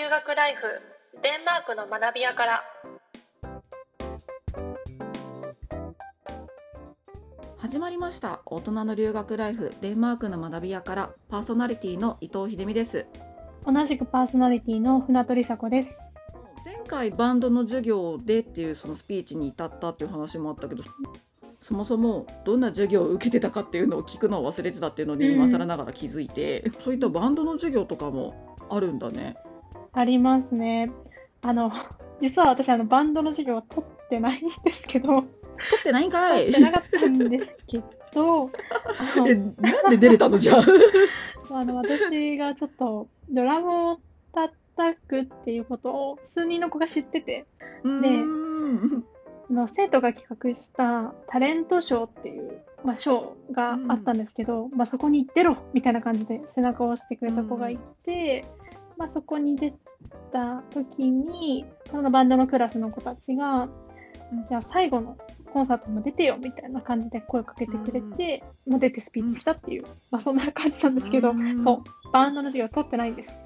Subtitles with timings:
[0.00, 0.62] 留学ライフ
[1.22, 2.62] デンマークの学び屋から
[7.58, 13.08] 始まりました大人の留学ライフデンマークの学び屋からパーソナリティの伊藤秀美です
[13.66, 16.10] 同じくパーソナリティの船取佐子です。
[16.64, 20.82] 前回バンドの授業でっていうそのスピーチに至ったっていう話もあったけど
[21.60, 29.36] そもそもどんな授業を受けてたかっていうのを聞くのを忘れてたっていうのにうん今更ながら気づいて、そういったバンドの授業とかもあるんだね。
[29.92, 30.90] ありますね。
[31.42, 31.72] あの、
[32.20, 35.24] 実は私、あの、バンドの授業は取ってないんですけど、取
[35.78, 36.52] ってないんかい。
[36.52, 38.50] 取ってなかったんですけど、
[39.26, 40.62] えなんで出れたのじゃあ？
[41.52, 44.00] あの私がちょっとドラムを
[44.32, 47.44] 叩くっていうことを数人の子が知ってて、
[47.82, 49.04] うーん。
[49.50, 58.44] あの生徒が企画したタレントショーっていう、まあ、ショーがあったんですけど、まあ、そこに出ろみたいな感じで背中を押してくれた子がいて、
[59.00, 59.72] まあ、そこに出
[60.30, 63.62] た時にそのバンドのクラスの子たちが、
[64.30, 64.46] うん。
[64.46, 65.16] じゃあ最後の
[65.54, 71.62] コンサートも出てよみたいな感じで声かけてくれて、もう出てスピーチしたっていう、まあ、そんな感じなんですけど、うん。
[71.62, 72.10] そう。
[72.12, 73.42] バンドの授業取ってないんです。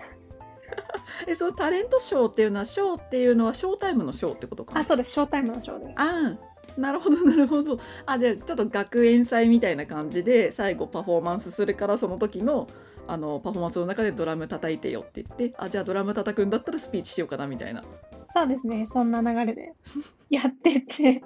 [1.28, 4.80] えそのタレントショーっていうのはショーっていうのはショータイムのショーってことかな？
[4.80, 5.12] あそうです。
[5.12, 5.92] ショータイムのショーです。
[5.94, 7.78] あーなるほどなるほど。
[8.06, 12.66] あじゃあちょっと学園祭みたいな感じで最後パフォーマンスするからその時の
[13.06, 17.82] あのパフォーマンスの中でドラム叩いてよって言ってあじゃあドラム叩くんだったらスピーチしようかなみたいな。
[18.30, 18.86] そうですね。
[18.90, 19.72] そんな流れで
[20.30, 21.22] やってて。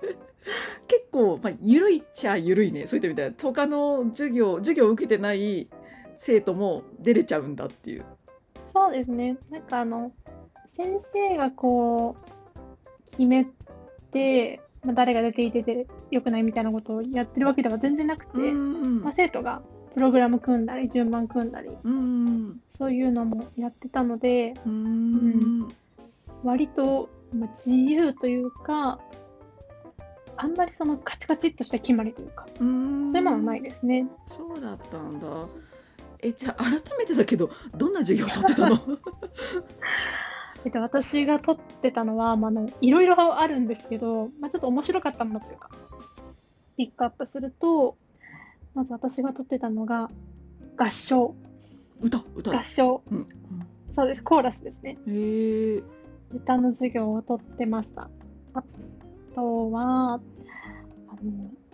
[0.86, 2.86] 結構、まあ、緩いっちゃ緩いね。
[2.86, 5.68] そういったみたいな他の授業授業を受けてない
[6.16, 8.04] 生徒も出れちゃうんだっていう。
[8.66, 9.38] そうですね。
[9.50, 10.12] なんかあの、
[10.66, 13.46] 先生がこう、決め
[14.12, 19.02] て、まあ、誰が出ていててよくないみたいなことをやってるわけでは全然なくて、うん。
[19.02, 19.62] まあ、生徒が
[19.98, 22.60] プログラム組んだり、順番組んだり、うん。
[22.70, 25.66] そういうのもやってたので、うん。
[26.44, 29.00] 割と、まあ、自由というか、
[30.36, 33.10] あんまりそのカチカチっとした決まりというか、うん。
[33.10, 34.06] そういうものはないですね。
[34.28, 35.26] そうだったんだ。
[36.20, 38.78] えじゃあ改めてだけどどんな授業を取ってたの？
[40.64, 45.70] えっと、私が撮ってたのは、まあ、あのいろいろあるんですけど、まあ、ちょっと面白かったものというか、
[46.76, 47.96] ピックアップすると、
[48.78, 50.08] まず私が撮ってたのが、
[50.76, 51.34] 合唱、
[52.00, 53.26] 歌歌合唱、うん
[53.90, 54.96] そうです、コーラスですね。
[55.04, 55.82] うんへえ
[56.32, 58.08] 歌の授業を撮ってました。
[58.54, 58.62] あ
[59.34, 60.20] とは、あの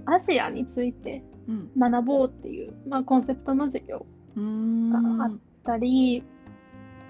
[0.06, 1.70] アジアについてうん。
[1.78, 6.22] 学ぼうっていう、まあ、コンセプトの授業があったり、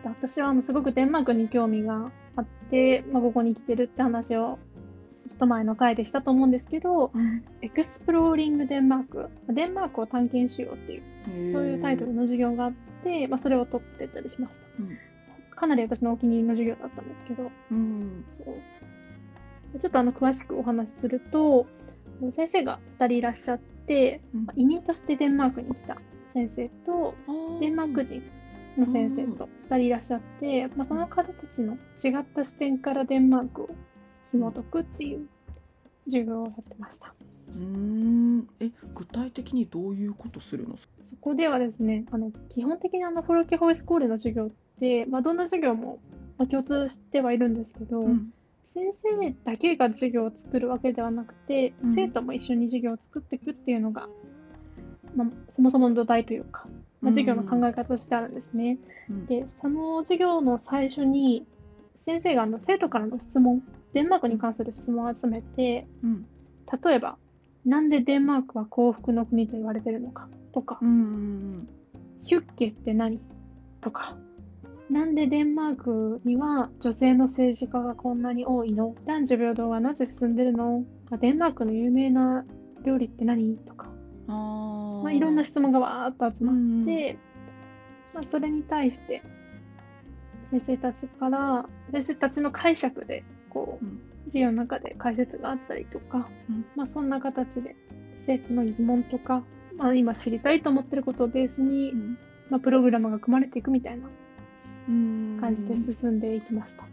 [0.03, 4.59] 私はすごくデンマークに興味があって、まあ、ここに来てるって話を
[5.35, 7.45] っと前の回でしたと思うんですけど、うん。
[7.63, 12.73] エクスプローリングデンマーク、デンマークを探検しようっていう、そういうタイトルの授業があっ
[13.03, 14.61] て、まあ、それを取ってたりしました。
[14.81, 14.99] うん。
[15.55, 18.25] かなり私のお気に入りの授業だったんですけど、うん。
[18.29, 19.79] そう。
[19.79, 21.67] ちょっとあの詳しくお話しすると、
[22.31, 24.45] 先生が2人いらっしゃって、うん。
[24.47, 25.99] まあ移民としてデンマークに来た
[26.33, 27.15] 先生と、
[27.61, 27.95] デンマー。
[27.95, 28.23] ク人
[28.77, 33.71] の先生と2人いらっしゃって、まあ、その方たちの違った視点からデンマークを
[34.35, 35.29] 紐解くっていう
[36.07, 37.15] 授業をやってました。
[37.51, 38.49] うーん。
[38.61, 40.77] え具体的にどういうことするの？
[41.03, 44.51] そこではですね、あの基本的にあのフォロキホイスコールの授業っ
[44.81, 46.01] て、まあ、どんな授業も
[46.37, 48.33] まあ共通してはいるんですけど、うん。
[48.65, 51.95] 先生だけが授業を作るわけではなくて、うん。
[51.95, 54.09] 生徒も一緒に授業を作っていくっていうのが、
[55.15, 56.67] まあ、そもそもの土台というか、
[57.01, 58.79] まあ、授業の考え方としてあるんですね。
[59.09, 59.27] うん。
[59.27, 61.47] で、その授業の最初に、
[61.95, 63.63] 先生があの生徒からの質問、
[63.95, 66.27] デンマークに関する質問を集めて、うん。
[66.85, 67.17] 例えば、
[67.65, 71.69] なんでデンマークは幸福の国と言われてるのかとか、うんうん
[72.27, 73.21] ヒュッケって何
[73.81, 74.17] とか、
[74.91, 78.95] なんでデンマークには女性の政治家がこんなに多いの？
[79.05, 80.85] 男女平等はなぜ進んでるの？
[81.11, 82.45] あデンマークの有名な
[82.83, 83.89] 料理って何とか、
[84.29, 85.03] あー。
[85.03, 87.19] まあ、いろんな質問がわーっと集まっうんて、
[88.15, 89.23] まあ、それに対して
[90.51, 93.23] 先生たちから先生たちの解釈で
[93.55, 94.01] こう、うん。
[94.25, 96.65] 授業の中で解説があったりとか、うん。
[96.75, 97.77] まあ、そんな形で
[98.17, 99.45] 生徒の疑問とか、
[99.77, 102.19] まあ、今知りたいと思ってることをベースに、うん。
[102.51, 104.09] まあ、プログラムが組まれていくみたいな
[104.89, 105.39] うん。
[105.41, 106.85] 感じで進んでいきました。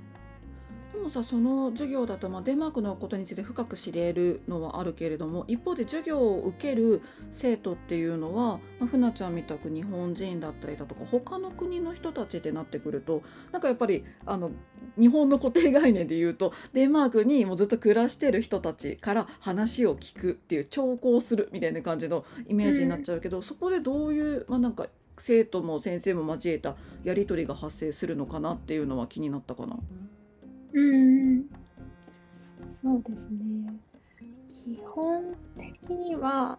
[1.01, 7.01] もさその授業だと、まあ、デンマークのことについて深く知れるのはあるけれども一方で授業を受ける
[7.31, 14.51] 生徒っていうのは、まあ、ふなちゃんみたく日本人だったりだとか他の国の人たちってなってくるとなんかやっぱりあの
[14.99, 24.87] 日本の固定概念で言うとデンマークにもうずっと暮らしてる人たちから話を聞くっていう聴講するみたいな感じのイメージになっちゃうけど、そこでどういう、まあ、なんか
[25.17, 29.75] 生徒も先生も交えたやり取りが発生するのかなっていうのは気になったかな。
[29.75, 30.20] うん
[32.71, 33.73] そうですね。
[34.49, 36.57] 基本的には、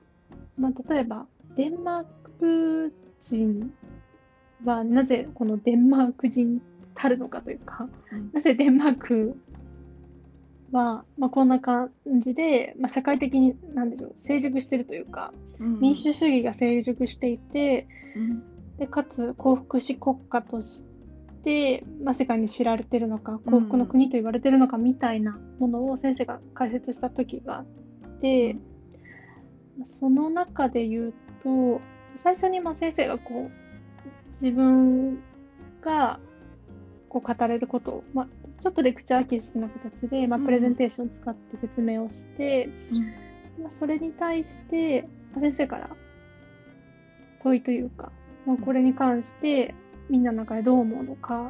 [0.59, 1.27] まあ、例えば
[1.57, 2.05] デンマー
[2.39, 3.73] ク人
[4.65, 6.61] はなぜこのデンマーク人
[6.95, 8.31] たるのかというか、うん。
[8.33, 9.37] なぜデンマーク
[10.73, 17.87] は、まあ、こんな感じで、まあ、社会的になんでしょう成熟しているというか、民主主義が成熟していて
[18.17, 18.43] うん。
[18.79, 20.92] でかつ幸福祉国家として、
[22.05, 27.65] まあ、世界に知られてるのか幸福の国と言われてるのかみたいなものを先生が解説した時があっ
[28.21, 28.57] て、
[29.87, 31.81] その中で言うと
[32.17, 35.19] 最初にまあ先生がこう自分
[35.81, 36.21] が
[37.09, 38.29] こう語れることを、まあ、
[38.63, 40.45] ちょっとレクチャー形式な形で、まあ、うん。
[40.47, 42.69] プレゼンテーションを使って説明をして、
[43.61, 45.91] まあ、それに対して、まあ先生から
[47.43, 48.13] 問いというか、
[48.47, 49.75] まあ、これに関して
[50.13, 51.47] みんなの中でどう思うのか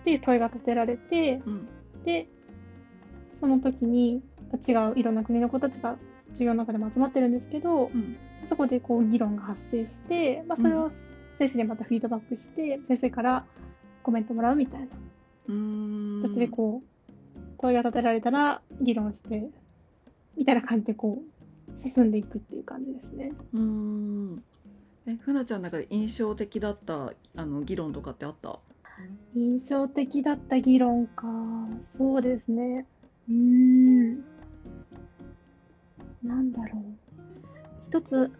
[0.00, 1.68] っていう問いが立てられて、うん。
[2.06, 2.26] で、
[3.38, 4.22] その時に
[4.66, 5.96] 違ういろんな国の子たちが
[6.30, 8.16] 授業の中でも集まってるんですけど、うん。
[8.46, 10.90] そこでこう議論が発生して、まあ、それを
[11.36, 13.44] 先生にまたフィードバックして、先生から
[14.02, 14.86] コメントもらうみたいな。
[15.48, 16.22] うん。
[16.22, 19.50] 形でこう、問いが立てられたら議論して、
[20.34, 23.32] みたいな感じでこう、進んでいくっていう感じですね。
[23.52, 24.42] うん
[25.10, 28.60] えふなちゃんの中で印象的だったあの議論とかってあった？
[29.34, 31.26] 印象的だった議論か。
[31.82, 32.84] そうですね。
[33.30, 34.16] うん。
[36.22, 36.82] なんだろう。
[37.88, 38.30] 一つ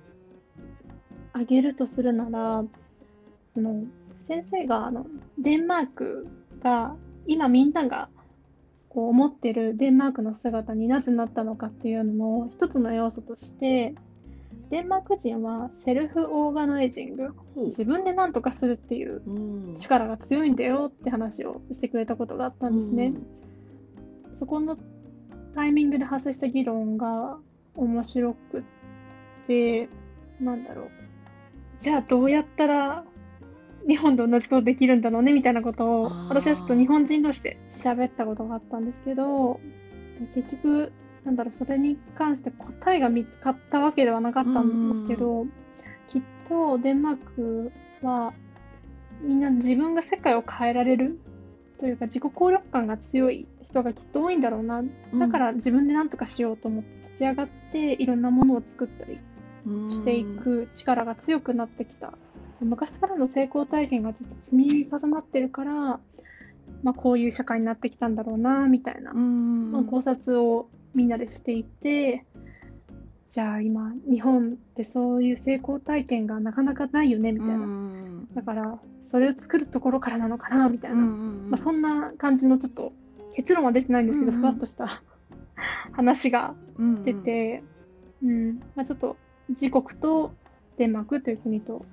[1.32, 2.64] 挙げるとするなら、あ
[3.56, 3.84] の
[4.18, 5.06] 先生があの
[5.38, 6.26] デンマーク
[6.62, 6.94] が
[7.26, 8.10] 今みんなが
[8.90, 13.94] こう思ってるデンマークの姿になぜなったのかっていうのの一つの要素として
[14.70, 17.34] デンマーク人はセルフオーガナイジング。
[17.66, 19.76] 自分で何とかするっていううん。
[19.76, 23.14] 力が強いんだよって話をしてくれたことがあったんですね。
[24.34, 24.76] そこの
[25.54, 27.38] タイミングで発生した議論が
[27.74, 28.62] 面白くっ
[29.46, 29.88] て、
[30.40, 30.90] なんだろう。
[31.80, 33.04] じゃあどうやったら
[33.86, 39.60] 日本で同じことできるんだろうねみたいなことを私はちょっと日本人同士で喋ったことがあったんですけど、
[40.34, 40.92] 結局、
[41.28, 45.44] なんだろう、それに関して答えが見つかったわけではなかったんですけど、
[46.08, 47.72] きっとデンマーク
[48.02, 48.32] は
[49.20, 51.18] みんな自分が世界を変えられる
[51.78, 54.78] というか自己効力感が強い人がきっと多いんだろうな。
[54.78, 59.18] うんだから自分で何とかしようと思って立ち上がっていろんなものを作ったり
[59.90, 62.14] していく力が強くなってきた。
[62.60, 66.00] 昔からの成功体験がちょっと積み重なってるから、
[66.82, 69.12] まあ、こういう社会になってきたんだろうなみたいな、
[69.84, 70.68] 考察を
[70.98, 72.24] みんなでしていて
[73.30, 78.28] じゃあ今日本ってそういう成功体験がなかなかないよねみたいな、うん。
[78.34, 82.92] だからそれを作るところからなのかなみたいな、まあ、そんな感じのちょっと
[83.36, 85.02] 結論は出てないんですけど、うんうんふわっとした
[85.92, 87.62] 話がな出て、
[88.24, 88.56] うん。
[88.74, 89.16] まあ、ちょっと
[89.50, 90.32] 自国と
[90.76, 91.86] デンマークという国と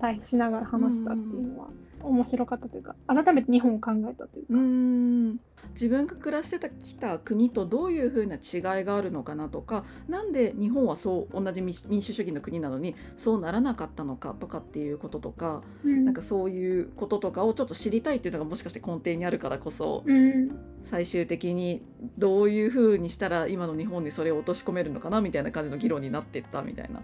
[0.00, 1.68] 対比しながら話したっていうのは
[2.08, 5.40] 面白かったというか改めて日本を考えたというか、うん。
[5.70, 16.04] 自分が暮らしてきた国とどういうふうな違いがあるのかなとかなんで日本はそう同じ民主民主主義の国なのにそうならなかったのかとかっていうこととか、うん。
[16.04, 20.50] なんかそういうこととかをちょっと知りたいっていうのがもしかして根底にあるからこそうん。
[20.84, 21.82] 最終的に
[22.18, 27.00] どういうふうにしたら今の日本にそれを落とし込めるのかなみたいな感じの議論になってったみたいな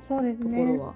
[0.00, 0.64] そうですとこね。
[0.64, 0.94] ろは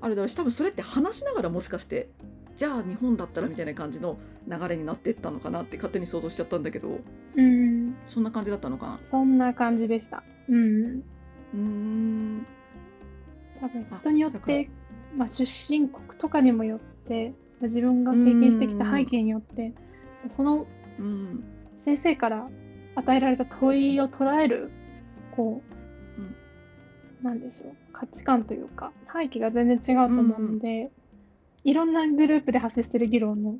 [0.00, 2.08] あるだろうし多分それって話しながらもしかして
[2.56, 4.16] じゃあ日本だったらみたいな感じの
[4.48, 7.00] 流れになってったのかなって勝手に想像しちゃったんだけど
[7.36, 7.94] うん。
[8.08, 8.98] そんな感じだったのかな？
[9.02, 10.22] そんな感じでした。
[10.48, 11.02] うん。
[11.54, 12.46] うーん。
[13.60, 14.70] 多分あ人によって、
[15.14, 19.74] まあ、出身国とかにもよって自分が経験してきた背景によって
[20.30, 20.66] その
[20.98, 21.44] うん。
[21.76, 22.48] 先生から
[22.94, 24.70] 与えられた問いを捉える
[25.36, 25.62] こ
[26.18, 26.34] う、うん。
[27.22, 30.90] なんでしょう価値観というか背景が全然違うと思うので、
[31.66, 33.58] いろんなグループで発生してる議論の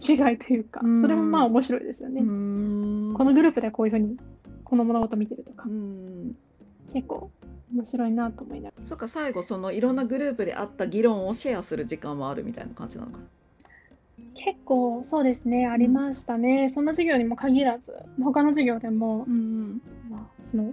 [0.00, 1.00] 違いというか、うん。
[1.00, 4.16] それもまあ面白いですよね、このグループではこういうふうに
[4.64, 6.36] この物事見てるとか、うん。
[6.92, 7.30] 結構
[7.74, 8.86] 面白いなと思いながら。
[8.86, 13.24] そっか最後そのいろんなグループであった議論をシェアする時間もあるみたいな感じなのかな。
[14.34, 19.82] 結構そうですねありましたね、そんな授業にも限らず他の授業でも、うん。
[20.10, 20.72] まあ、その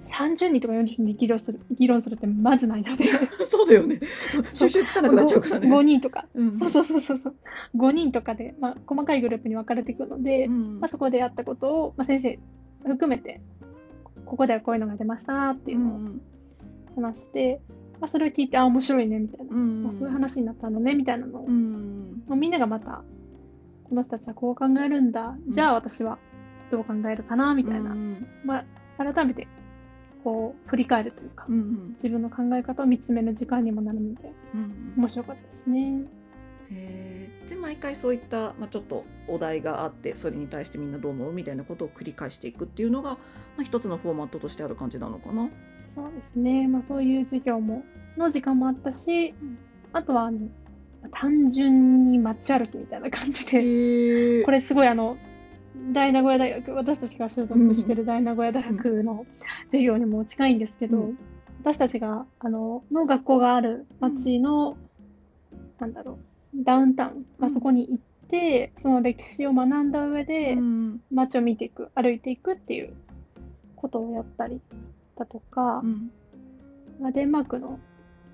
[0.00, 3.04] 30人とか40人で議論する議論するってまずないので。
[3.46, 4.00] そうだよね。
[4.30, 4.44] そう。
[4.52, 5.68] 収集つかなくなっちゃうからね。
[5.68, 6.54] 5, 人とか、うん。
[6.54, 7.16] そうそうそうそう。
[7.18, 7.34] そう
[7.76, 10.80] 5人とかで、まあ、細かいグループに分かれていくので、うん。
[10.80, 12.38] まあ、そこでやったことを、まあ、先生
[12.84, 13.40] 含めて
[14.26, 16.20] ここではこういうのが出ましたっていうのをうん
[16.96, 17.60] 話して、
[18.00, 19.56] まあ、それを聞いて、あ、面白いね、みたいな。
[19.56, 23.02] うんまあ、そういう話になったのね、みたいなのを、うんまあ、みんながまた、
[23.84, 25.36] この人たちはこう考えるんだ。
[25.48, 26.18] じゃあ私は
[26.70, 27.90] どう考えるかな、みたいな。
[27.90, 28.26] うん。
[28.44, 28.64] ま
[28.98, 29.48] あ、改めて、
[30.24, 36.04] こう、振り返るというか、うん自分の考え方を見つめる時間にもなるので、うん面白かったですね。
[37.46, 43.18] で毎回そういった、まあ、ちょっとお題があってそれに対してみんなどう思うみたいなことを繰り返していくっていうのが、ま
[43.60, 45.50] あ、一つのフォーマットとしてある感じなのかな。
[45.86, 46.66] そうですね。
[46.66, 47.84] まあ、そういう授業も、
[48.16, 49.34] の時間もあったし、
[49.92, 50.48] あとは、あの、
[51.12, 55.16] 単純に街歩きみたいな感じで、へこれすごいあの、
[55.92, 59.26] 大名古屋大学、私たちが所属してる大名古屋大学の
[59.66, 61.18] 授業にも近いんですけど、うん。
[61.60, 64.76] 私たちが、あの、の学校がある町の、
[65.78, 66.18] なんだろ
[66.54, 67.54] う、ダウンタウン、まあ、うん。
[67.54, 71.00] そこに行って、その歴史を学んだ上で、うん。
[71.10, 72.94] 街を見ていく、歩いていくっていう
[73.74, 74.60] ことをやったり
[75.16, 76.10] だとか、うん。
[77.00, 77.80] まあ、デンマークの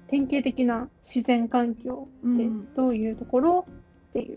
[0.08, 2.74] 典型的な自然環境ってうん。
[2.74, 3.66] どういうところ
[4.10, 4.36] っていう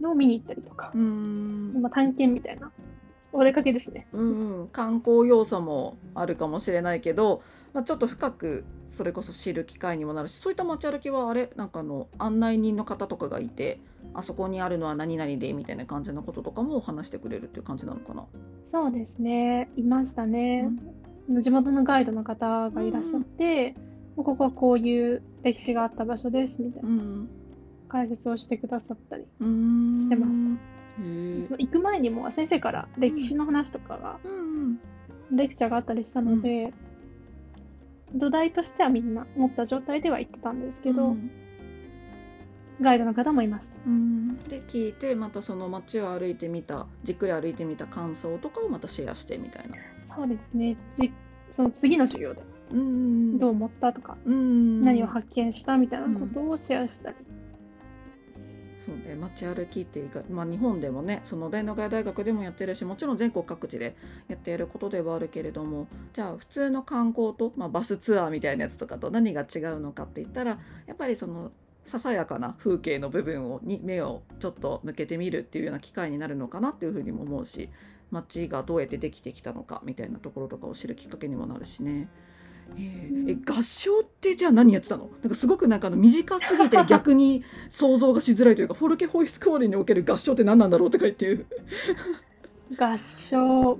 [0.00, 1.80] のを見に行ったりとか、うん。
[1.80, 2.70] まあ、探検みたいな
[3.32, 4.06] お出かけですね。
[4.12, 7.42] うんうん、観光要素もあるかもしれないけど、
[7.72, 13.78] まあ、ちょっと深くそれこそ知る機会にもなるしそういった街歩きはあれなんかあの案内人の方とかがいて
[14.14, 18.24] あそこにあるのは何々でみたいな感じのこととかも話してくれるっていう感じなのかな？
[18.64, 20.68] そうですね、いましたね。
[21.28, 23.76] 地元のガイドの方がいらっしゃって、
[24.16, 26.88] ここはこういう歴史があった場所ですみたいな。
[26.88, 27.28] うん
[27.90, 30.00] 解説をしてくださったり、うん。
[30.00, 31.46] してました。
[31.46, 34.78] その行く前にも先生から歴史の話とかが、うん
[35.32, 36.72] レクチャーがあったりしたので、
[38.14, 41.30] 土台としてはみんな持った状態では行ってたんですけど、うん。
[42.80, 43.74] ガイドの方もいました。
[43.86, 44.38] うん。
[44.38, 49.76] で聞いてまたその街を歩いてみたじっくり歩いてみた感想とかをまたシェアしてみたいな。
[50.02, 50.76] そうですね。
[50.96, 51.12] じ
[51.50, 52.42] その次の授業で
[52.72, 54.80] うんどう思ったとか、うん。
[54.80, 57.16] 何を発見したみたいなことをシェアしたり。
[58.90, 63.94] そうね、街歩きっていうか、まあ、日本でもねその大名古屋大学でもやってるしもちろん全国各地で
[64.26, 71.52] やっていることではあるけれどもじゃあ普通の観光と、まあ、バスツアーみたいなやつとかと何が違うのかって言ったらやっぱりその
[71.84, 77.70] ささやかな風景の部分をに目をちょっと向けてみるっていうような機会になるのかなっていうふうにも思うし
[78.10, 82.08] 街がどうやってできてきたのかみたいなところとかを知るきっかけにもなるしね。
[82.78, 85.10] え合唱ってじゃあ何やってたの？
[85.22, 91.46] なんかすごくなんかあの短すぎて 逆に想像がしづらいというかフォルケホイスコーレにおける合唱って何なんだろうとか言っていう
[92.78, 93.78] 合唱、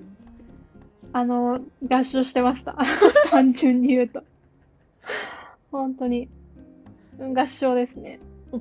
[1.12, 2.76] あの、合唱してました。
[3.30, 4.22] 単純に言うと。
[5.70, 6.28] 本当に。
[7.18, 8.18] 合唱ですね。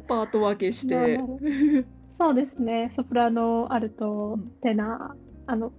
[0.08, 1.20] パート分けして
[2.10, 2.90] そうですね。
[2.92, 5.72] ソプラノ、アルトうん、テナー、あの、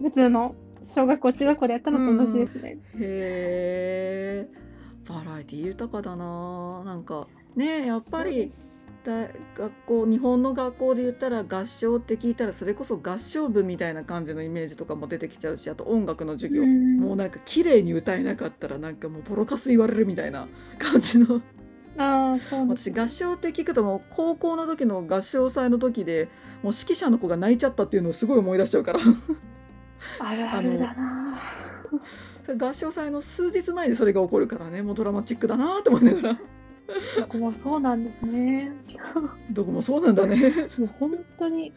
[0.00, 0.54] 普通の
[0.84, 2.78] 小学校、中学校でやったのと同じですね。
[2.98, 4.48] へえ
[5.08, 6.82] バラエティ豊かだな。
[6.84, 8.52] なんかねやっぱり
[9.04, 17.00] 学校日本の学校で言ったら合唱って聞いたらそれこそ合唱部みたいな感じのイメージとかも出てきちゃうしあと音楽の授業、うん。
[17.00, 20.46] もうなんか綺麗に歌えなかったらなんかもうボロカス言われるみたいな
[20.78, 21.42] 感じの。
[21.98, 22.68] ああ、そう。
[22.68, 26.28] 私合唱って聞くともう高校の時の合唱祭の時で
[26.62, 29.00] もう指揮者の子が泣いちゃったっていうのをすごい思い出しちゃうから
[30.18, 31.38] あるあるだな。
[32.58, 38.72] 合唱祭の数日前にそれが起こるからねもうドラマチックだなと思いながらここはそうなんですね。
[39.50, 40.36] どこもそうなんだね。
[40.78, 41.72] もう本当に、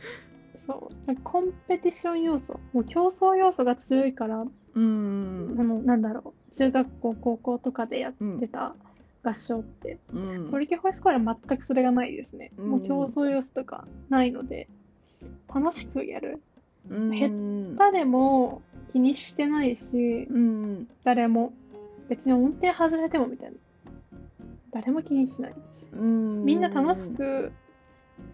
[0.57, 8.75] そう、コンペティション要素、もう競争要素が強いから、うあんの、なんだろう、中学校、高校とかでやってた
[9.23, 12.51] 合唱って、うんトリケホイスコーレは全くそれがないですね。
[12.57, 14.67] うんもう競争要素とかないので、
[15.53, 16.41] 楽しくやる。
[16.89, 17.75] うん。
[17.77, 18.61] 下手でも
[18.91, 21.53] 気にしてないし、うん誰も、
[22.09, 23.57] 別に音程外れてもみたいな。
[24.71, 25.53] 誰も気にしない。
[25.93, 27.51] うんみんな楽しく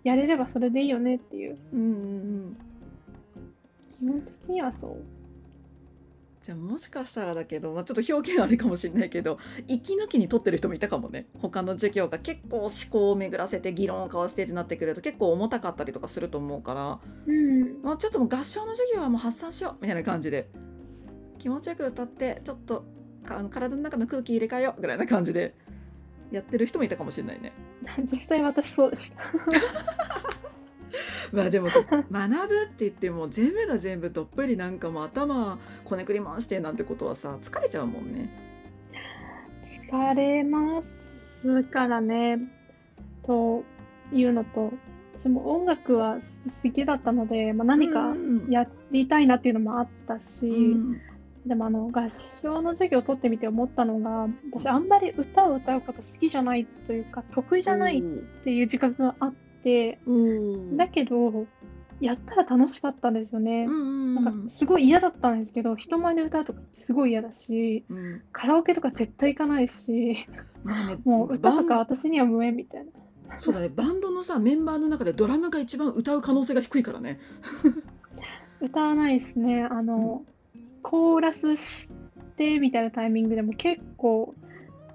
[0.03, 1.57] やれればそれでいいよねっていう。
[1.73, 1.81] うん。
[1.81, 2.57] うん。
[3.99, 4.97] 基本的にはそう。
[6.41, 17.81] じゃあもしかしたらだけど、まあ、ちょっと表現あれかもしれないけど息抜きに取ってる人もいたかもね他の授業が結構思考を巡らせて議論を交わしてってなってくると結構重たかったりとかすると思うからうん。
[17.83, 20.49] もうちょっともう合唱の授業はもう発散しようみたいな感じで
[21.37, 22.85] 気持ちよく歌ってちょっと
[23.23, 25.53] かあの体の中の空気入れ替えようぐらいな感じで
[26.31, 27.51] やってる人もいたかもしれないね。
[28.03, 29.23] 実際私そうでした。
[31.31, 38.29] まあでもさ学ぶって言っても全部が全部どっぷりなんかもう頭こねくり回してなんてことはさ疲れちゃうもんね。
[39.63, 42.39] 疲れますからね。
[43.25, 43.63] と
[44.11, 44.73] いうのと、
[45.17, 51.01] 私も音楽は好きだったので、まあ、何かうんやりたいなっていうのもあったし、うん
[51.45, 58.01] でもあの合唱の授業を取ってみて思ったのが私あんまり歌を歌うこと好きじゃないというか得意じゃないっ
[58.43, 60.77] ていう自覚があってうん。
[60.77, 61.45] だけど
[61.99, 63.65] やったら楽しかったんですよね。
[63.67, 68.21] うんなんかすごい嫌だったんですけど人前で歌うとかすごい嫌だしうん。
[68.31, 70.27] カラオケとか絶対行かないし
[70.63, 72.91] まあねもう歌とか私には無縁みたいな。
[73.39, 73.69] そうだね。
[73.69, 77.19] バンドのさメンバーの中でドラムが一番歌う可能性が低いからね。
[78.59, 79.63] 歌わないですね。
[79.63, 80.23] あの、
[80.83, 81.91] コーラスし
[82.35, 84.35] てみたいなタイミングでも結構、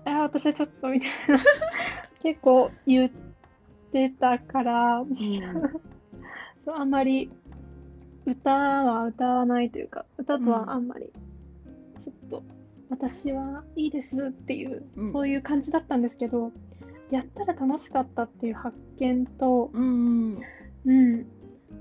[0.04, 1.38] あー私はちょっとみたいな、
[2.22, 3.10] 結構言っ
[3.92, 5.04] てたから、
[6.58, 7.30] そうあんまり
[8.26, 11.12] 歌は歌わないというか、歌とはあんまり、
[11.98, 12.42] ちょっと
[12.90, 15.12] 私はいいですっていう、うん。
[15.12, 16.52] そういう感じだったんですけど、
[17.10, 20.36] やったら楽しかったっていう発見と、うん
[20.86, 21.26] うん。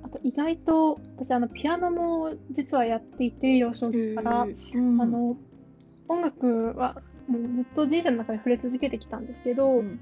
[0.04, 5.38] あと意外と私あのピアノも実はやっていて幼少期から、あの
[6.08, 10.00] 音楽はもうずっと人生の中で触れ続けてきたんですけど、うん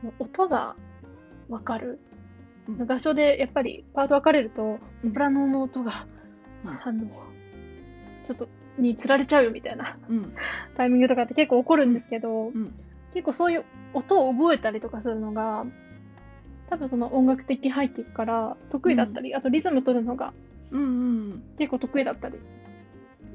[0.00, 0.76] その音が
[1.48, 1.98] 分かる、
[2.68, 2.86] うん。
[2.86, 6.06] 合唱でやっぱりパート分かれるとソプラノの音が、
[6.64, 6.70] うん。
[6.70, 7.06] あの
[8.24, 9.96] ちょっとにつられちゃうよみたいな。
[10.08, 10.32] うん。
[10.76, 12.74] タイミングとかって結構起こるんですけど、うん。
[13.14, 13.64] 結構そういう
[13.94, 15.64] 音を覚えたりとかするのが
[16.68, 20.34] 多分その音楽的背景から得意だったり、あとリズム取るのが
[21.56, 22.38] 結構得意だったり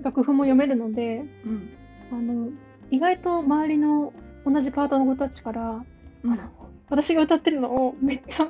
[0.04, 1.70] 楽譜も読めるのでうん。
[2.12, 2.52] あの
[2.92, 4.14] 意外と周りの
[4.46, 5.84] 同じパートの子たちから、
[6.24, 6.34] うん。
[6.34, 6.44] あの
[6.90, 8.50] 私が歌ってるのをめっちゃ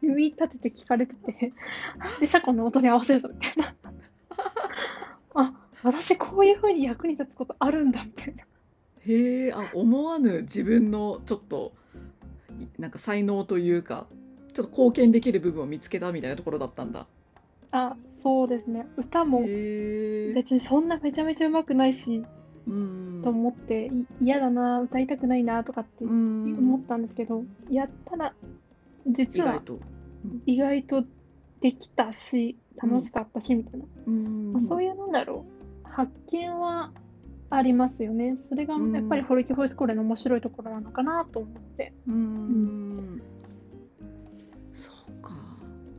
[0.00, 1.52] 耳立てて聞かれてて
[2.20, 3.74] で車庫の音に合わせるぞみたいな。
[5.34, 5.52] あ
[5.82, 8.44] 私こういう風に役に立つことあるんだみたいな。
[9.06, 11.72] へえあ思わぬ自分のちょっと
[12.58, 14.06] いなんか才能というか
[14.54, 17.06] ちょっと貢献できる部分を見つけたみたいなところだったんだ。
[17.72, 18.86] あそうですね。
[18.96, 22.26] 歌も別にそんなめちゃめちゃ上手くないし、うん
[23.22, 23.90] と思ってい
[24.24, 26.56] 嫌だな歌いたくないなとかってうん。
[26.58, 28.34] 思ったんですけど、やったら
[29.06, 29.80] 意実は外と。
[30.46, 31.04] 意外と
[31.60, 34.52] できたし楽しかったしみたいな、うん。
[34.52, 35.44] まあ、そういうなんだろ
[35.84, 35.88] う。
[35.88, 36.92] 発見は
[37.50, 38.36] ありますよね。
[38.48, 38.92] それがうん。
[38.94, 43.22] やっぱりホルキホイスコーレの面白いところなのかなと思って、うん。
[44.72, 45.34] そうか。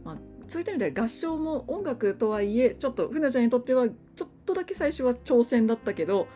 [0.04, 6.28] まあそういった意味では合唱も音楽とはいえちょっとふなちゃんにとってはちょっとだけ最初は挑戦だったけど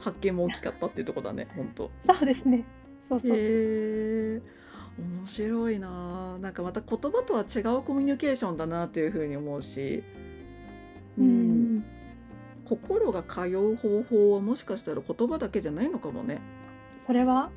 [0.00, 1.90] 発見も大きかったっていうところだね本当。
[2.00, 2.64] そうですね。
[3.02, 3.38] そうそうそう。
[3.38, 4.42] へえ
[4.98, 6.34] 面白いな。
[6.34, 10.02] あなんかまた言葉とは違うコミュニケーションだなっていうふうに思うし、
[11.16, 11.84] うん。
[12.64, 16.40] 心が通う方法はもしかしたら言葉だけじゃないのかもね。
[16.98, 17.50] それは？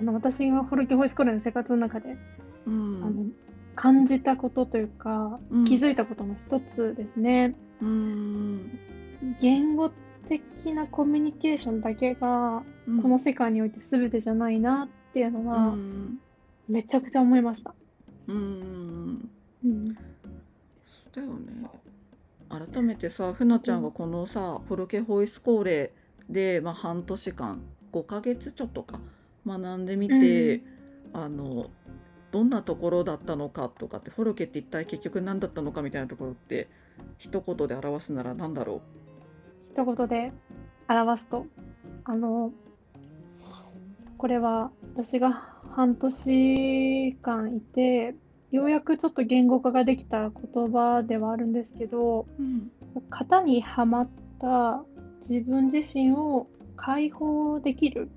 [0.00, 2.16] あの私がホルキホイスコーレの生活の中で、
[2.66, 3.04] うん。
[3.04, 3.24] あの
[3.74, 5.64] 感じたことというか、うん。
[5.64, 7.54] 気づいたことの一つですね。
[7.80, 8.78] うん。
[9.40, 9.92] 言語
[10.28, 13.02] 的なコミュニケーションだけがうん。
[13.02, 16.18] この世界において全てじゃないなっていうのうはん。
[16.68, 17.74] めちゃくちゃ思いました。
[18.28, 19.30] うん
[19.64, 20.00] うん、そ
[21.12, 21.46] うだよね。
[22.48, 25.94] 改めてさふなちゃんがこのさ、ホルケホイスコーレ
[26.28, 29.00] で、まあ、半年間5ヶ月ちょっとか
[29.46, 30.62] 学んでみて、
[31.12, 31.70] あの
[32.30, 36.68] どんなところだったのかとかってフォルケって一体結局何だったのかみたいなところって
[37.18, 38.82] 一言で表すなら何だろ
[39.72, 40.32] 一言で
[40.86, 41.46] 表すと
[42.04, 42.52] あの
[44.18, 45.32] これは私が
[45.74, 48.14] 半年間いて
[48.50, 52.70] ようやくちょっと言語化ができた言葉ではあるんですけどう、うん。
[53.08, 54.84] 型にはまった
[55.26, 58.10] 自分自身を解放できる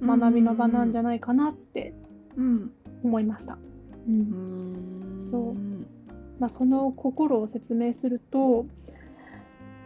[0.00, 1.92] 学びの場なんじゃないかなって
[2.36, 2.70] うん
[3.02, 3.58] 思いました。
[4.06, 5.16] うん。
[5.16, 5.30] うん。
[5.30, 5.54] そう。
[6.38, 8.64] まあ、その心を説明すると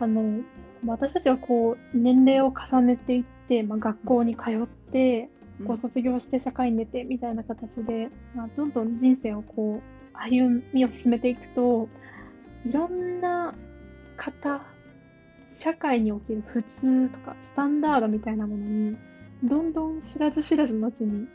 [0.00, 0.42] あの
[0.92, 5.28] 私たちはこう年齢を重ねていって、まあ、学校に通って
[5.60, 5.66] うん。
[5.66, 11.88] こう卒業して社会に出てみたいな形で、まあ、どんどん人生をこう歩みを進めていくと
[12.66, 13.54] いろんな
[14.16, 14.64] 方
[15.48, 18.96] 社会における普通とかスタンダードみたいなものに
[19.44, 21.28] どんどん知らず知らずのうちに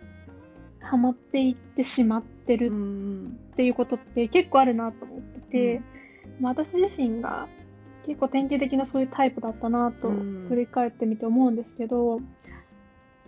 [0.82, 5.82] はまっていってしまってるうんっていうことって結構あるなと思ってて、
[6.40, 7.48] まあ、私自身が
[8.10, 10.46] 結構典型的なそういうタイプだったなとうん。
[10.50, 12.20] 振り返ってみて思うんですけど、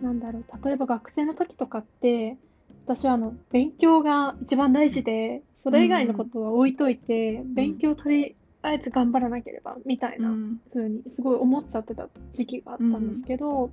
[0.00, 2.36] なんだろう例えば学生の時とかって
[2.84, 10.60] 私はあの勉強が一番大事でそれ以外のことは置いといて、勉強とりあえず頑張らなければみたいなうん。
[10.74, 13.70] 風にすごい思っちゃってた時期があったんですけど、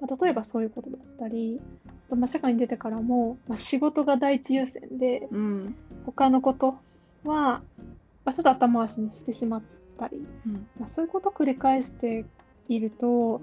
[0.00, 5.74] まあ、例えばそういうことだったり、あとまあ社会に出てからも、まあ、仕事が第一優先でうん。
[6.04, 6.76] 他のこと
[7.24, 7.62] は、
[8.24, 9.62] まあ、ちょっと頭回しにしてしまっ
[9.96, 10.66] ったり、うん。
[10.78, 12.24] まあ、そういうことを繰り返して
[12.68, 13.40] いると好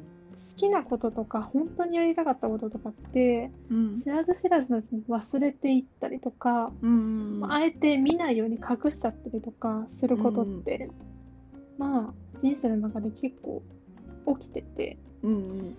[0.57, 3.97] きなこととか本当にやりたかったこととかってうん。
[3.97, 10.89] 知らず知らずのうちに忘れていったりとか、うんまああえて見ないように隠しちゃったりとかすることって、
[11.77, 13.63] まあ人生の中で結構
[14.39, 15.75] 起きてて、うん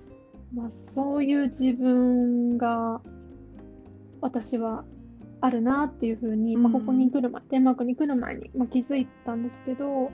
[0.54, 3.00] まあ、そういう自分が
[4.20, 4.84] 私は
[5.40, 10.10] あるなっていうふうに、まあ、ここに来る前、デンマークに来る前に、まあ、気づいたんですけど、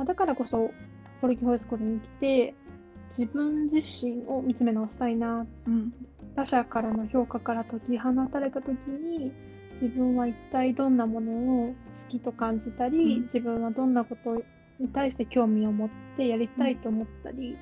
[0.00, 0.70] まあ、だからこそ
[1.20, 2.54] ポルキホイスコルに来て
[3.10, 5.46] 自分自身を見つめ直したいな。
[5.66, 5.92] うん。
[6.34, 9.30] 他者からの評価から解き放たれた時に
[9.74, 11.32] 自分は一体どんなもの
[11.66, 11.74] を好
[12.08, 13.22] きと感じたり、うん。
[13.24, 14.42] 自分はどんなこと
[14.78, 17.58] に対して興味を持ってやりたいと思ったり、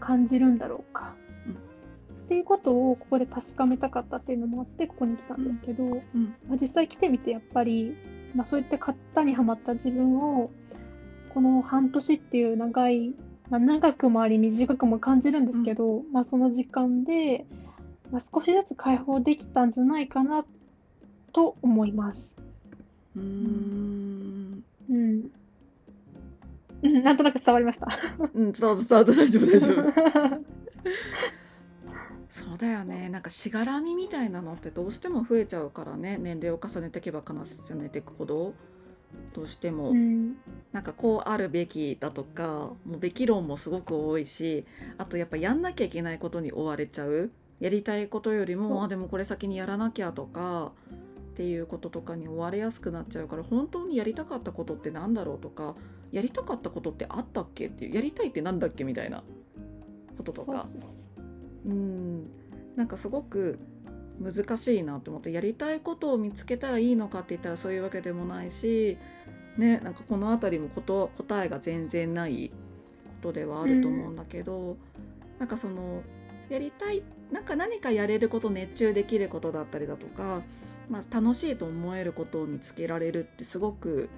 [0.00, 1.14] 感じるんだろうか、
[1.46, 1.52] うん。
[1.52, 1.56] っ
[2.28, 6.34] ていうことをここで確かめたかったっていうのもあってここに来たんですけど、うん。
[6.48, 7.94] まあ、実際来てみてやっぱり、
[8.34, 10.50] まあ、そういった型にはまった自分を
[11.34, 13.12] この半年っていう長い、
[13.50, 17.44] まあ、長くもあり短くも感じるんですけど、まあ、その時間で、
[18.12, 20.44] まあ、少しずつ解放できたんじゃないかな
[21.32, 22.36] と思います。
[23.16, 24.64] うーん。
[24.88, 25.30] うん。
[26.82, 27.88] うん、 なんとなく伝わりました。
[28.32, 29.92] うん伝わった大丈夫大丈夫。
[32.30, 33.08] そうだよね。
[33.08, 36.18] なんかしがらみみたいなのってどうしても増えちゃうからね。
[36.20, 37.34] 年齢を重ねていけば重
[37.74, 38.54] ねていくほど
[39.34, 40.36] どうしても、うん、
[40.72, 44.64] なんかこうあるべきだとかもうべき論もすごく多いし
[44.96, 47.30] あとやっぱやんなきゃいけないことに追われちゃう。
[47.60, 50.72] やりたいことよりもあでもこれ先にやらなきゃとか
[51.34, 55.76] っていうこととかに追われやすくなっちゃうから本当にやりたかったことってなんだろうとか
[56.12, 59.22] やりたかったことってあったっけっていうやりたいってなんだっけみたいな
[60.16, 60.66] こととか。
[61.66, 62.26] うん。
[62.76, 63.58] なんかすごく
[64.20, 68.96] 難しいなと思ってやりたいことを見つけたらいいのかって言ったらそういうわけでもないし、
[69.56, 72.54] ね、なんかこの辺りもこと答えが全然ないこ
[73.22, 74.76] とではあると思うんだけど、
[75.38, 76.02] なんかその
[76.48, 80.42] やりたいなんか何かやれること熱中できることだったりだとか、
[80.88, 84.08] まあ、楽しいと思えることを見つけられるってすごく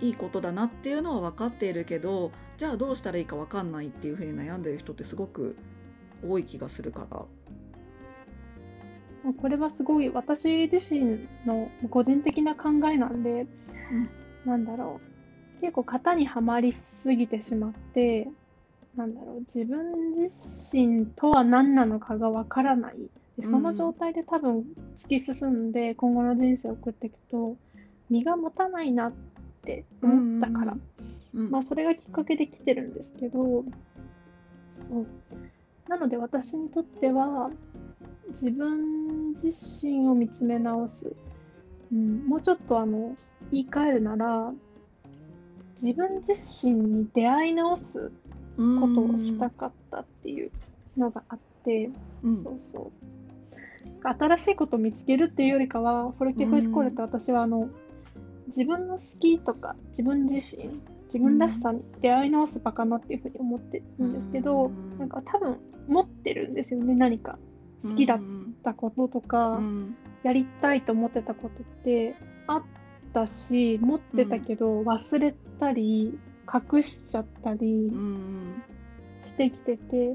[0.00, 5.56] いいことだなっていうのは分かっているけどじゃあどうしたらいいか分かんないっていうふうに悩んでる人ってすごく
[6.26, 7.24] 多い気がするから。
[9.40, 13.46] これはすごい私自身の個人的な考えなんで、
[13.90, 14.08] うん。
[14.44, 15.00] なんだろ
[15.58, 15.60] う。
[15.60, 18.28] 結構型にはまりすぎてしまって
[18.96, 19.40] なんだろう。
[19.40, 20.28] 自分自
[20.76, 22.94] 身とは何なのかがわからない。
[23.36, 24.64] でその状態で多分
[24.96, 27.56] 突き進んで今後の人生を送っていくと
[28.08, 29.12] 身が持たないなっ
[29.64, 30.76] て思ったから、
[31.34, 31.50] うん。
[31.50, 33.64] まあそれがきっかけで来てるんですけど
[34.88, 35.06] そう
[35.88, 37.50] なので私にとっては
[38.28, 41.14] 自分自身を見つめ直す、
[41.92, 43.16] うん、もうちょっとあの
[43.52, 44.52] 言い換えるなら
[45.80, 48.10] 自分自身に出会い直す
[48.56, 50.50] ことをしたかったっていう
[50.96, 51.90] のがあって、
[52.22, 52.42] うん。
[52.42, 52.92] そうそう。
[54.02, 57.68] 新しいことを見つけるっていうよりかはフォルケホイスコーレって私はあの、
[58.46, 64.98] 自分の好きとか自分自身自分らしさに出会い直す場かなっていうふうに思ってるんですけど、うん。
[64.98, 67.38] なんか多分持ってるんですよね何か。
[67.82, 68.20] 好きだっ
[68.62, 72.16] たこととか、うんやりたいと思ってたことって
[72.48, 72.62] あっ
[73.12, 76.18] たし持ってたけど忘れたり
[76.52, 78.62] 隠しちゃったりうん
[79.22, 80.14] してきてて、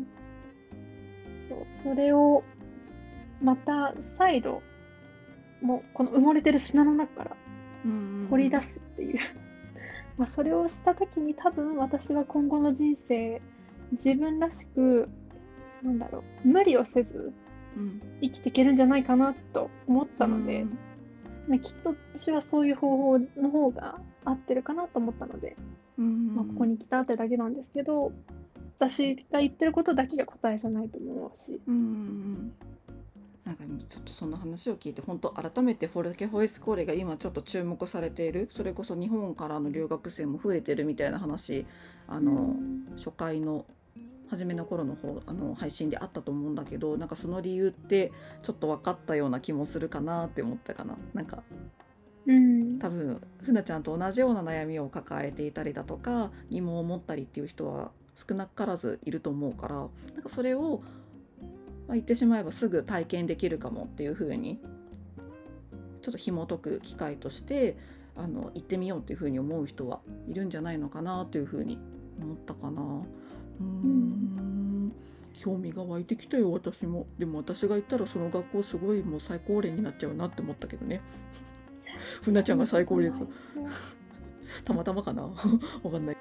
[1.47, 2.43] そうそれを
[3.41, 4.61] また再度
[5.61, 7.37] もうこの埋もれてる砂の中から
[7.85, 8.27] うん。
[8.29, 9.19] 掘り出すっていう、
[10.17, 13.41] まあそれをした時に多分私は今後の人生
[13.91, 15.09] 自分らしく
[15.83, 16.47] なんだろう。
[16.47, 17.33] 無理をせず
[17.77, 18.01] うん。
[18.21, 20.65] 生きていけるんじゃないかなと思ったので、
[21.47, 25.55] まあ、きっと私はそういう方法の方が合ってるかなと思ったので、
[25.97, 26.35] うん。
[26.35, 28.11] まあ、ここに来たってだけなんですけど
[28.79, 31.75] 私が言ってることだけが答えじゃないと思うし、うん。
[31.75, 32.53] うん
[33.43, 38.47] なんかちょっとその話を聞いて本当改めてフォルケホイスコーレが今ちょっと注目されている。
[38.51, 41.65] それこそ日本からの留学生も増えてるみたいな話
[42.07, 42.55] あの、
[42.97, 43.65] 初回の
[44.31, 51.43] 初めの頃の方あの配信であったと思うんだけどなんかその理由ってちょっと分かったような気もするかなって思ったかななんか
[52.27, 59.87] うん、多分ふなちゃんと同じような悩みを抱えていたりだとか疑問を持ったりっていう人は少なからずいると思うからなん
[60.21, 60.81] かそれを、
[61.87, 64.59] まあ、言ってしまえばすぐ体験できるかもっていう風に
[66.01, 67.75] ちょっと紐解く機会として
[68.15, 71.79] あの行ってみようっていう風に思う人はいるんじゃないのかなという風に
[72.21, 72.81] 思ったかな。
[73.83, 74.93] うーん。
[75.33, 77.07] 興味が湧いてきたよ私も。
[77.17, 81.01] でも私が行ったらその学校すごいもう最高齢になっちゃうなって思ったけどね。
[82.21, 83.25] ふなちゃんが最高齢です
[84.65, 85.23] たまたまかな？
[85.83, 86.17] わかんない。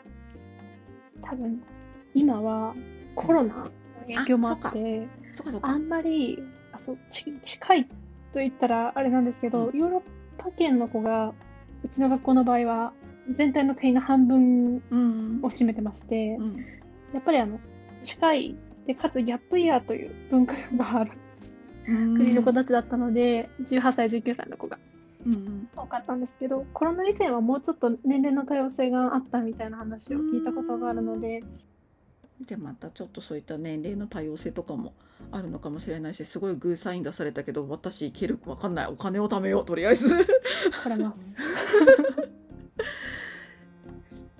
[1.21, 1.63] 多分
[2.15, 2.75] 今は
[3.15, 3.71] コロナの
[4.09, 5.07] 影響もあって。
[5.63, 6.39] あんまり
[6.73, 7.85] あそうち近い
[8.33, 10.03] と言ったらあれなんですけど、うヨーロッ
[10.43, 11.35] パ圏の子が
[11.85, 12.93] うちの学校の場合は
[13.31, 15.41] 全体の定員の半分うん。
[15.43, 16.65] を占めてまして、うん
[17.13, 17.59] やっぱりあの
[18.03, 21.13] 近いでかつギャップイヤーという文化がある。
[21.89, 22.17] うん。
[22.17, 24.79] 国の子たちだったので、18歳19歳の子が
[25.77, 31.43] 多かったんですけどコロナ以前はもうちょっと年齢の多様性があったみたいな話を聞いたことがあるので、
[32.47, 34.95] でまたちょっとそういった年齢の多様性とかも
[35.31, 40.09] あるのかもしれないしすごいグーサイン出されたけど私いけるわかんないお金を貯めようとりあえず。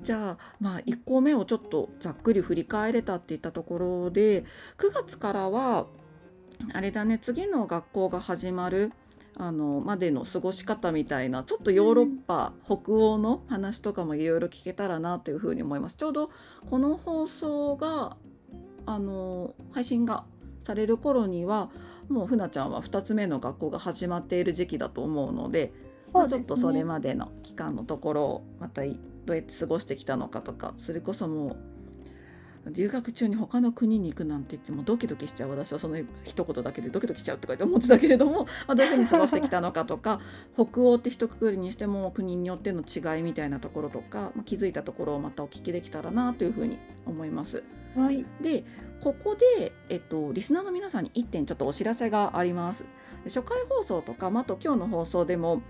[0.03, 4.45] じゃあまあ1個目をちょっとざっくり振り返れたっていったところで
[4.79, 5.87] 9月からは
[6.73, 8.93] あれだね次の学校が始まる
[9.37, 15.95] あのまでの過ごし方みたいなちょっとヨーロッパ、北欧の話とかもいろいろ聞けたらなというふうに思います。
[15.97, 16.31] ちょうど
[16.69, 18.17] この放送が
[18.85, 20.25] あの配信が
[20.63, 21.71] される頃には
[22.09, 25.73] もうふなちゃんは2つ目の学校が始まっている時期だと思うので
[26.13, 31.71] まあ、ちょっとそれまでの期間のところをまたいどうやって過ごしてきたのかとかそれこそもう
[32.69, 40.21] 留学中に他の国に行くなんて言ってもドキドキしちゃう私はその一言だけでドキドキしちゃうとか言って思ってたけれども、 まあ、どういうふうに過ごしてきたのかとか
[40.55, 47.65] 北欧って一括りにしても国によっての違いみたいなところとか、まあ、気づいたところをまたお聞きできたらなというふうに思います。
[47.97, 48.65] はい、で
[49.01, 52.85] ここで、えっと、リスナーの皆さんに1点ちょっとお知らせがあります。
[53.25, 55.63] で初回放送とか、まあ、あと今日の放送でも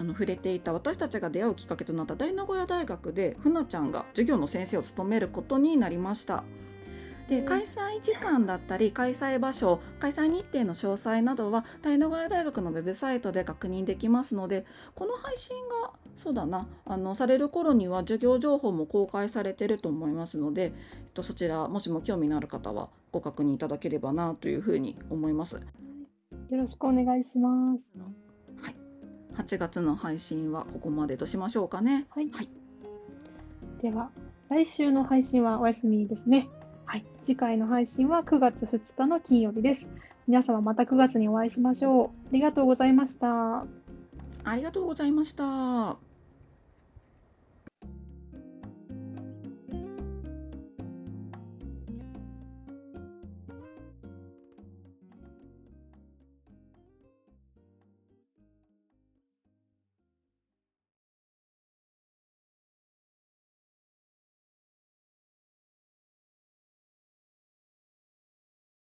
[0.00, 6.44] あの触れていた私たちが出会うきっかけとなった大名古屋大学でふなちゃんが授業の先生を務めることになりました。
[7.28, 20.72] で開催時間だったり開催場所開催日程の詳細などは大名古屋大学のウェブサイトで確認できますのでこの配信がそうだなあのされる頃には授業情報も公開されてると思いますので、えっ
[21.12, 25.56] と、そちらもしも興味のある方はご確認いただければなというふうに思います。
[25.56, 25.60] よ
[26.50, 28.27] ろしくお願いします。
[29.34, 32.06] 8月の配信はここまでとしましょうかね。
[32.10, 32.30] はい。
[32.30, 32.48] はい
[33.82, 34.10] では、
[34.48, 36.48] 来週の配信はお休みですね。
[36.84, 37.04] はい。
[37.22, 39.88] 次回の配信は9月2日の金曜日です。
[40.26, 42.06] 皆様また9月にお会いしましょう。
[42.06, 43.66] ありがとうございました。
[44.44, 46.07] ありがとうございました。